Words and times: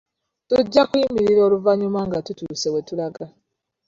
Tujja 0.47 0.83
kuyimirira 0.89 1.41
oluvannyuma 1.47 1.99
nga 2.07 2.19
tutuuse 2.25 2.67
we 2.73 2.79
tulaga. 2.87 3.25